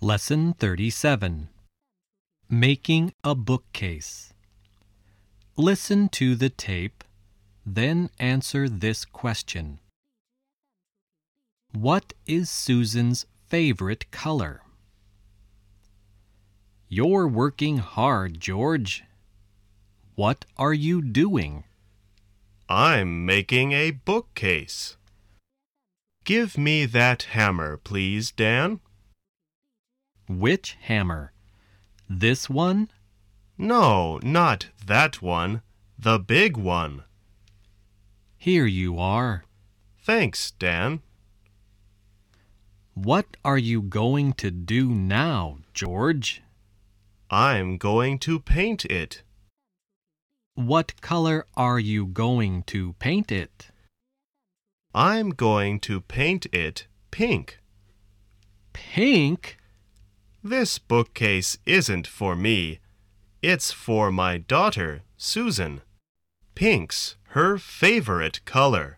Lesson 0.00 0.52
37 0.52 1.48
Making 2.48 3.12
a 3.24 3.34
Bookcase. 3.34 4.32
Listen 5.56 6.08
to 6.10 6.36
the 6.36 6.50
tape, 6.50 7.02
then 7.66 8.08
answer 8.20 8.68
this 8.68 9.04
question 9.04 9.80
What 11.72 12.12
is 12.28 12.48
Susan's 12.48 13.26
favorite 13.48 14.08
color? 14.12 14.62
You're 16.88 17.26
working 17.26 17.78
hard, 17.78 18.38
George. 18.38 19.02
What 20.14 20.44
are 20.56 20.74
you 20.74 21.02
doing? 21.02 21.64
I'm 22.68 23.26
making 23.26 23.72
a 23.72 23.90
bookcase. 23.90 24.96
Give 26.24 26.56
me 26.56 26.84
that 26.86 27.24
hammer, 27.34 27.76
please, 27.76 28.30
Dan. 28.30 28.78
Which 30.28 30.76
hammer? 30.82 31.32
This 32.08 32.50
one? 32.50 32.90
No, 33.56 34.18
not 34.22 34.68
that 34.86 35.22
one. 35.22 35.62
The 35.98 36.18
big 36.18 36.56
one. 36.56 37.04
Here 38.36 38.66
you 38.66 38.98
are. 38.98 39.44
Thanks, 40.00 40.52
Dan. 40.52 41.00
What 42.94 43.36
are 43.44 43.58
you 43.58 43.82
going 43.82 44.32
to 44.34 44.50
do 44.50 44.90
now, 44.90 45.58
George? 45.74 46.42
I'm 47.30 47.76
going 47.76 48.18
to 48.20 48.38
paint 48.38 48.84
it. 48.84 49.22
What 50.54 51.00
color 51.00 51.46
are 51.56 51.78
you 51.78 52.06
going 52.06 52.64
to 52.64 52.94
paint 52.94 53.30
it? 53.30 53.68
I'm 54.94 55.30
going 55.30 55.80
to 55.80 56.00
paint 56.00 56.46
it 56.52 56.86
pink. 57.10 57.60
Pink? 58.72 59.58
This 60.48 60.78
bookcase 60.78 61.58
isn't 61.66 62.06
for 62.06 62.34
me. 62.34 62.78
It's 63.42 63.70
for 63.70 64.10
my 64.10 64.38
daughter, 64.38 65.02
Susan. 65.18 65.82
Pink's 66.54 67.16
her 67.34 67.58
favorite 67.58 68.42
color. 68.46 68.97